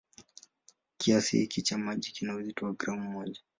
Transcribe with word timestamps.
Kiasi 0.97 1.37
hiki 1.37 1.61
cha 1.61 1.77
maji 1.77 2.11
kina 2.11 2.35
uzito 2.35 2.65
wa 2.65 2.73
gramu 2.73 3.11
moja. 3.11 3.41